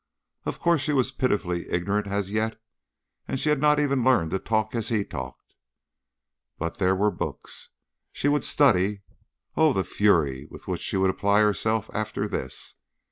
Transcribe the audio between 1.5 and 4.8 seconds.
ignorant as yet, and she had not even learned to talk